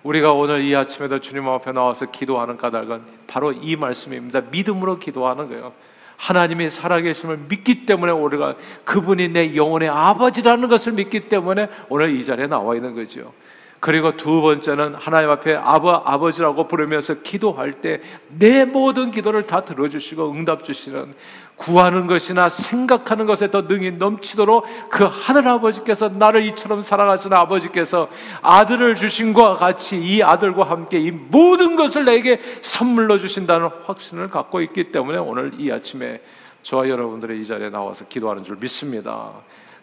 우리가 0.03 0.33
오늘 0.33 0.62
이 0.62 0.75
아침에도 0.75 1.19
주님 1.19 1.47
앞에 1.49 1.73
나와서 1.73 2.07
기도하는 2.07 2.57
까닭은 2.57 3.03
바로 3.27 3.53
이 3.53 3.77
말씀입니다. 3.77 4.40
믿음으로 4.51 4.99
기도하는 4.99 5.49
거예요. 5.49 5.73
하나님이 6.16 6.71
살아계심을 6.71 7.47
믿기 7.49 7.87
때문에 7.87 8.12
우리가 8.12 8.55
그분이 8.85 9.29
내 9.29 9.57
영혼의 9.57 9.88
아버지라는 9.88 10.69
것을 10.69 10.93
믿기 10.93 11.29
때문에 11.29 11.69
오늘 11.88 12.14
이 12.14 12.25
자리에 12.25 12.47
나와 12.47 12.75
있는 12.75 12.95
거죠. 12.95 13.33
그리고 13.81 14.16
두 14.16 14.43
번째는 14.43 14.95
하나님 14.95 15.31
앞에 15.31 15.57
아버, 15.57 16.03
아버지라고 16.05 16.69
부르면서 16.69 17.14
기도할 17.23 17.81
때 17.81 18.01
내 18.38 18.64
모든 18.64 19.11
기도를 19.11 19.47
다 19.47 19.64
들어주시고 19.64 20.33
응답 20.33 20.64
주시는 20.64 21.14
구하는 21.57 22.07
것이나 22.07 22.49
생각하는 22.49 23.27
것에 23.27 23.51
더 23.51 23.62
능이 23.62 23.93
넘치도록 23.93 24.64
그 24.88 25.05
하늘 25.05 25.47
아버지께서 25.47 26.09
나를 26.09 26.43
이처럼 26.45 26.81
사랑하시는 26.81 27.37
아버지께서 27.37 28.09
아들을 28.40 28.95
주신과 28.95 29.55
같이 29.55 29.99
이 30.01 30.23
아들과 30.23 30.64
함께 30.64 30.99
이 30.99 31.11
모든 31.11 31.77
것을 31.77 32.07
내게 32.07 32.40
선물로 32.62 33.19
주신다는 33.19 33.69
확신을 33.85 34.29
갖고 34.29 34.62
있기 34.62 34.93
때문에 34.93 35.19
오늘 35.19 35.53
이 35.59 35.71
아침에 35.71 36.23
저와 36.62 36.88
여러분들의 36.88 37.40
이 37.40 37.47
자리에 37.47 37.69
나와서 37.69 38.07
기도하는 38.09 38.45
줄 38.45 38.57
믿습니다. 38.57 39.33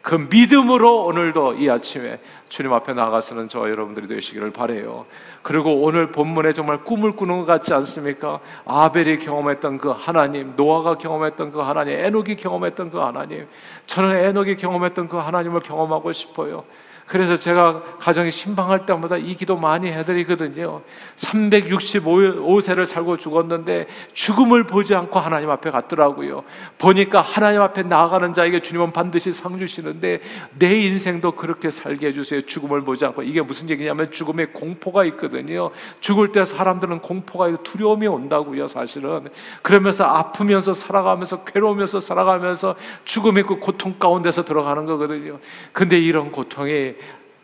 그 0.07 0.15
믿음으로 0.15 1.03
오늘도 1.03 1.55
이 1.55 1.69
아침에 1.69 2.21
주님 2.47 2.71
앞에 2.71 2.93
나가서는 2.93 3.49
저 3.49 3.69
여러분들이 3.69 4.07
되시기를 4.07 4.51
바래요. 4.51 5.05
그리고 5.41 5.81
오늘 5.81 6.13
본문에 6.13 6.53
정말 6.53 6.85
꿈을 6.85 7.17
꾸는 7.17 7.39
것 7.39 7.45
같지 7.45 7.73
않습니까? 7.73 8.39
아벨이 8.63 9.19
경험했던 9.19 9.79
그 9.79 9.89
하나님, 9.89 10.53
노아가 10.55 10.97
경험했던 10.97 11.51
그 11.51 11.59
하나님, 11.59 11.99
에녹이 11.99 12.37
경험했던 12.37 12.89
그 12.89 12.99
하나님, 12.99 13.49
저는 13.85 14.15
에녹이 14.15 14.55
경험했던 14.55 15.09
그 15.09 15.17
하나님을 15.17 15.59
경험하고 15.59 16.13
싶어요. 16.13 16.63
그래서 17.07 17.37
제가 17.37 17.81
가정이 17.99 18.31
신방할 18.31 18.85
때마다 18.85 19.15
이 19.15 19.33
기도 19.35 19.55
많이 19.55 19.87
해드리거든요. 19.87 20.81
365세를 21.15 22.85
살고 22.85 23.15
죽었는데 23.17 23.87
죽음을 24.13 24.65
보지 24.65 24.93
않고 24.93 25.17
하나님 25.17 25.49
앞에 25.49 25.71
갔더라고요. 25.71 26.43
보니까 26.77 27.21
하나님 27.21 27.61
앞에 27.61 27.83
나아가는 27.83 28.33
자에게 28.33 28.59
주님은 28.59 28.91
반드시 28.91 29.31
상 29.31 29.57
주시는데 29.57 30.19
내 30.59 30.79
인생도 30.81 31.31
그렇게 31.31 31.71
살게 31.71 32.07
해주세요. 32.07 32.41
죽음을 32.41 32.81
보지 32.81 33.05
않고. 33.05 33.23
이게 33.23 33.41
무슨 33.41 33.69
얘기냐면 33.69 34.11
죽음의 34.11 34.51
공포가 34.51 35.05
있거든요. 35.05 35.71
죽을 36.01 36.33
때 36.33 36.43
사람들은 36.43 36.99
공포가 36.99 37.47
있고 37.47 37.63
두려움이 37.63 38.05
온다고요, 38.07 38.67
사실은. 38.67 39.29
그러면서 39.61 40.03
아프면서 40.03 40.73
살아가면서 40.73 41.45
괴로우면서 41.45 42.01
살아가면서 42.01 42.75
죽음의 43.05 43.43
그 43.43 43.59
고통 43.59 43.95
가운데서 43.97 44.43
들어가는 44.43 44.85
거거든요. 44.85 45.39
근데 45.71 45.97
이런 45.97 46.33
고통이 46.33 46.96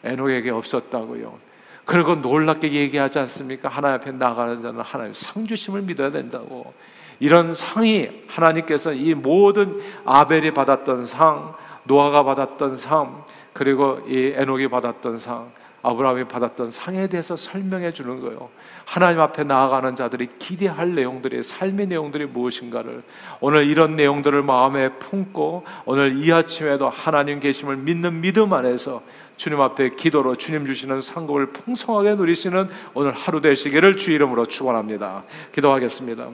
에녹에게 0.04 0.50
없었다고요. 0.50 1.38
그리고 1.86 2.16
놀랍게 2.16 2.72
얘기하지 2.72 3.20
않습니까? 3.20 3.70
하나님 3.70 3.96
앞에 3.96 4.12
나가는 4.12 4.62
자는 4.62 4.82
하나님 4.82 5.14
상 5.14 5.46
주심을 5.46 5.82
믿어야 5.82 6.10
된다고. 6.10 6.74
이런 7.20 7.54
상이 7.54 8.10
하나님께서 8.28 8.94
이 8.94 9.14
모든 9.14 9.80
아벨이 10.06 10.52
받았던 10.52 11.06
상, 11.06 11.56
노아가 11.84 12.24
받았던 12.24 12.78
상, 12.78 13.26
그리고 13.54 14.00
이 14.08 14.34
에녹이 14.36 14.68
받았던 14.70 15.20
상, 15.20 15.52
아브라함이 15.84 16.24
받았던 16.30 16.72
상에 16.72 17.08
대해서 17.08 17.36
설명해 17.36 17.92
주는 17.92 18.22
거예요. 18.22 18.50
하나님 18.86 19.20
앞에 19.20 19.44
나아가는 19.44 19.96
자들이 19.98 20.28
기대할 20.40 20.96
내용들이 20.96 21.44
삶의 21.44 21.88
내용들이 21.88 22.28
무엇인가를 22.28 23.04
오늘 23.42 23.66
이런 23.68 23.98
내용들을 23.98 24.44
마음에 24.44 24.90
품고 24.94 25.66
오늘 25.84 26.24
이 26.24 26.32
아침에도 26.32 26.90
하나님 26.90 27.42
계심을 27.42 27.76
믿는 27.76 28.22
믿음 28.22 28.54
안에서 28.54 29.04
주님 29.38 29.62
앞에 29.62 29.92
기도로 29.96 30.36
주님 30.36 30.66
주시는 30.66 31.02
상급을 31.02 31.48
풍성하게 31.48 32.16
누리시는 32.16 32.70
오늘 32.94 33.12
하루 33.12 33.42
되시기를 33.42 33.98
주 33.98 34.12
이름으로 34.12 34.46
축원합니다. 34.46 35.24
기도하겠습니다. 35.54 36.28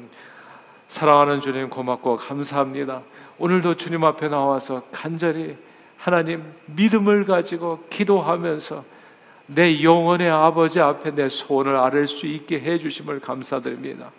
사랑하는 0.87 1.41
주님 1.41 1.69
고맙고 1.69 2.17
감사합니다. 2.17 3.01
오늘도 3.37 3.75
주님 3.75 4.03
앞에 4.03 4.27
나와서 4.27 4.83
간절히 4.91 5.55
하나님 5.97 6.43
믿음을 6.65 7.25
가지고 7.25 7.83
기도하면서 7.89 8.83
내 9.47 9.81
영혼의 9.81 10.29
아버지 10.29 10.79
앞에 10.79 11.15
내 11.15 11.27
소원을 11.27 11.75
아를 11.75 12.07
수 12.07 12.25
있게 12.25 12.59
해 12.59 12.77
주심을 12.77 13.19
감사드립니다. 13.19 14.11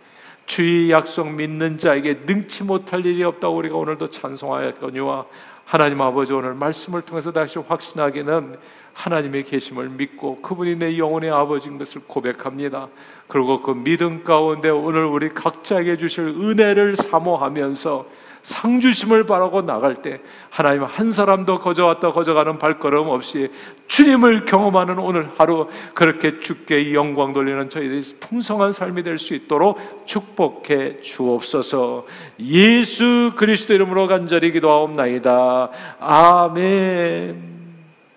주의 0.47 0.91
약속 0.91 1.31
믿는 1.31 1.79
자에게 1.79 2.23
능치 2.27 2.65
못할 2.65 3.07
일이 3.07 3.23
없다고 3.23 3.57
우리가 3.57 3.77
오늘도 3.77 4.09
찬송하였거니와 4.09 5.27
하나님 5.71 6.03
아버지 6.03 6.33
오늘 6.33 6.53
말씀을 6.55 7.03
통해서 7.03 7.31
다시 7.31 7.57
확신하기는 7.61 8.57
하나님의 8.93 9.45
계심을 9.45 9.89
믿고 9.91 10.43
그분이 10.43 10.75
내 10.75 10.99
영혼의 10.99 11.31
아버지인 11.31 11.79
것을 11.79 12.01
고백합니다. 12.09 12.89
그리고 13.29 13.63
그 13.63 13.71
믿음 13.71 14.25
가운데 14.25 14.69
오늘 14.69 15.05
우리 15.05 15.29
각자에게 15.29 15.97
주실 15.97 16.25
은혜를 16.25 16.97
사모하면서 16.97 18.05
상주심을 18.43 19.27
바라고 19.27 19.63
나갈 19.63 20.03
때 20.03 20.21
하나님 20.51 20.85
한 20.85 21.13
사람도 21.13 21.61
거저왔다 21.61 22.13
거저가는 22.13 22.59
발걸음 22.59 23.09
없이 23.09 23.51
주님을 23.87 24.45
경험하는 24.45 24.99
오늘 24.99 25.29
하루 25.37 25.69
그렇게 25.95 26.41
주께 26.41 26.95
영광 26.95 27.33
돌리는 27.33 27.71
저희들이 27.71 28.17
풍성한 28.21 28.73
삶이 28.73 29.03
될 29.03 29.21
수 29.21 29.35
있도록 29.35 29.79
축복해 30.07 31.03
주옵소서. 31.03 32.07
예수 32.41 33.33
그리스도 33.37 33.75
이름으로 33.75 34.09
간절히 34.09 34.51
기도하옵나이다. 34.51 35.71
아멘 36.01 37.50